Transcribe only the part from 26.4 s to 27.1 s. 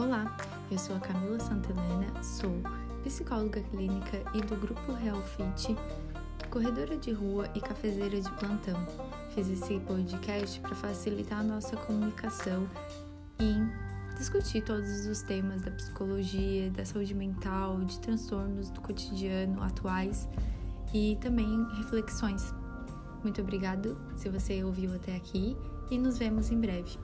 em breve.